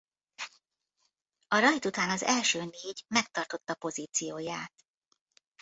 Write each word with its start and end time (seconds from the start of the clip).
A 1.47 1.59
rajt 1.59 1.85
után 1.85 2.09
az 2.09 2.23
első 2.23 2.59
négy 2.63 3.05
megtartotta 3.07 3.75
pozícióját. 3.75 4.73